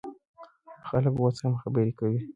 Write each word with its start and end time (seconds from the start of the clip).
خلک 0.87 1.15
اوس 1.19 1.37
هم 1.43 1.53
خبرې 1.61 1.91
کوي. 1.99 2.19